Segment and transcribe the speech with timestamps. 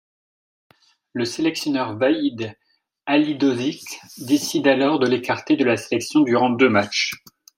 [1.13, 2.55] Le sélectionneur Vahid
[3.05, 3.83] Halilhodžić
[4.17, 7.13] décide alors de l'écarter de la sélection durant deux matches.